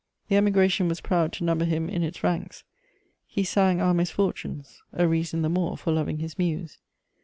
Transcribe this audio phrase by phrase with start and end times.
[0.29, 2.63] The Emigration was proud to number him in its ranks:
[3.27, 6.79] he sang our misfortunes, a reason the more for loving his muse.